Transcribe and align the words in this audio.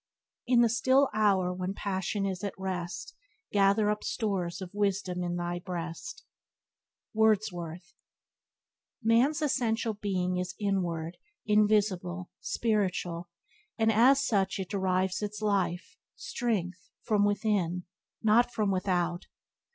"In 0.47 0.61
the 0.61 0.67
still 0.69 1.11
hour 1.13 1.53
when 1.53 1.75
passion 1.75 2.25
is 2.25 2.43
at 2.43 2.55
rest 2.57 3.13
Gather 3.51 3.91
up 3.91 4.03
stores 4.03 4.59
of 4.59 4.73
wisdom 4.73 5.21
in 5.21 5.35
thy 5.35 5.59
breast."— 5.59 6.25
Wordsworth. 7.13 7.93
AN'S 9.07 9.43
essential 9.43 9.93
being 9.93 10.37
is 10.37 10.55
inward, 10.59 11.17
invisible, 11.45 12.31
spiritual, 12.39 13.29
and 13.77 13.91
as 13.91 14.25
such 14.25 14.57
it 14.57 14.71
derives 14.71 15.21
its 15.21 15.39
life, 15.39 15.97
strength, 16.15 16.89
from 17.03 17.23
within, 17.23 17.83
not 18.23 18.51
from 18.51 18.71
without. 18.71 19.27